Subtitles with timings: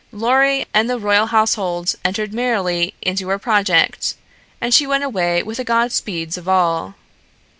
[0.11, 4.15] Lorry and the royal household entered merrily into her project,
[4.59, 6.95] and she went away with the godspeeds of all.